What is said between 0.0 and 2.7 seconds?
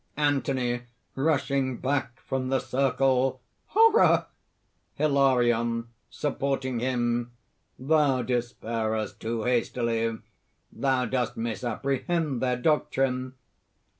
ANTHONY (rushing back from the